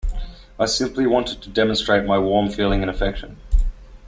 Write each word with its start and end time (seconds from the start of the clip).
I 0.59 0.65
simply 0.65 1.05
wanted 1.05 1.43
to 1.43 1.49
demonstrate 1.49 2.05
my 2.07 2.17
warm 2.17 2.49
feeling 2.49 2.81
and 2.81 2.89
affection. 2.89 3.37